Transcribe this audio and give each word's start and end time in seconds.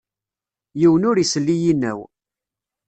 Yiwen 0.79 1.07
ur 1.09 1.17
issel 1.19 1.47
i 1.53 1.55
yinaw. 1.63 1.99